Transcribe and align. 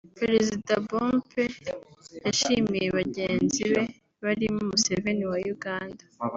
Perezida 0.19 0.73
Pombe 0.89 1.43
yashimiye 2.23 2.87
bagenzi 2.97 3.61
be 3.71 3.81
barimo 4.23 4.59
Museveni 4.69 5.23
wa 5.31 5.39
Uganda 5.55 6.03